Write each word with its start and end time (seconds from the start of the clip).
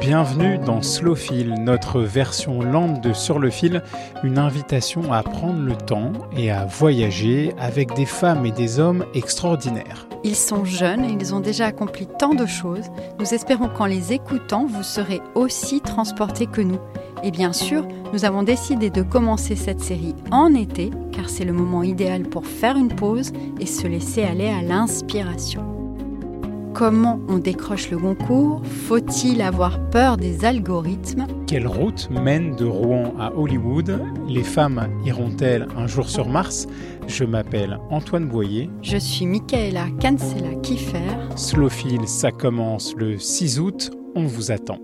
Bienvenue 0.00 0.58
dans 0.58 0.80
Slowfil, 0.82 1.54
notre 1.60 2.00
version 2.00 2.60
lente 2.60 3.00
de 3.00 3.12
Sur 3.12 3.38
le 3.38 3.50
fil, 3.50 3.82
une 4.22 4.38
invitation 4.38 5.12
à 5.12 5.22
prendre 5.22 5.60
le 5.60 5.74
temps 5.74 6.12
et 6.36 6.50
à 6.50 6.64
voyager 6.64 7.52
avec 7.58 7.94
des 7.94 8.06
femmes 8.06 8.46
et 8.46 8.52
des 8.52 8.78
hommes 8.78 9.06
extraordinaires. 9.14 10.06
Ils 10.22 10.36
sont 10.36 10.64
jeunes 10.64 11.04
et 11.04 11.12
ils 11.12 11.34
ont 11.34 11.40
déjà 11.40 11.66
accompli 11.66 12.06
tant 12.06 12.34
de 12.34 12.46
choses. 12.46 12.90
Nous 13.18 13.34
espérons 13.34 13.68
qu'en 13.68 13.86
les 13.86 14.12
écoutant, 14.12 14.66
vous 14.66 14.82
serez 14.82 15.20
aussi 15.34 15.80
transportés 15.80 16.46
que 16.46 16.60
nous. 16.60 16.78
Et 17.22 17.30
bien 17.30 17.52
sûr, 17.52 17.86
nous 18.12 18.24
avons 18.24 18.42
décidé 18.42 18.90
de 18.90 19.02
commencer 19.02 19.56
cette 19.56 19.80
série 19.80 20.14
en 20.30 20.54
été, 20.54 20.90
car 21.12 21.28
c'est 21.28 21.44
le 21.44 21.52
moment 21.52 21.82
idéal 21.82 22.22
pour 22.22 22.46
faire 22.46 22.76
une 22.76 22.94
pause 22.94 23.32
et 23.58 23.66
se 23.66 23.86
laisser 23.86 24.22
aller 24.22 24.48
à 24.48 24.62
l'inspiration. 24.62 25.83
Comment 26.74 27.20
on 27.28 27.38
décroche 27.38 27.88
le 27.92 27.98
concours 27.98 28.60
Faut-il 28.64 29.42
avoir 29.42 29.78
peur 29.90 30.16
des 30.16 30.44
algorithmes 30.44 31.24
Quelle 31.46 31.68
route 31.68 32.10
mène 32.10 32.56
de 32.56 32.64
Rouen 32.64 33.14
à 33.16 33.32
Hollywood 33.32 34.02
Les 34.26 34.42
femmes 34.42 34.88
iront-elles 35.06 35.68
un 35.76 35.86
jour 35.86 36.08
sur 36.08 36.28
Mars 36.28 36.66
Je 37.06 37.22
m'appelle 37.22 37.78
Antoine 37.90 38.26
Boyer. 38.26 38.70
Je 38.82 38.96
suis 38.96 39.24
Michaela 39.24 39.86
Cancela 40.02 40.52
Kiffer. 40.64 40.98
Slowfil, 41.36 42.08
ça 42.08 42.32
commence 42.32 42.92
le 42.96 43.18
6 43.20 43.60
août. 43.60 43.92
On 44.16 44.24
vous 44.24 44.50
attend. 44.50 44.78